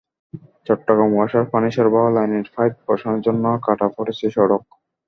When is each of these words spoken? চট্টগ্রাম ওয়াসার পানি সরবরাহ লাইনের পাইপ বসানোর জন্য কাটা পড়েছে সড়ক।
চট্টগ্রাম 0.67 1.11
ওয়াসার 1.13 1.43
পানি 1.51 1.69
সরবরাহ 1.75 2.07
লাইনের 2.15 2.45
পাইপ 2.55 2.73
বসানোর 2.87 3.19
জন্য 3.25 3.43
কাটা 3.65 3.87
পড়েছে 3.95 4.25
সড়ক। 4.35 4.63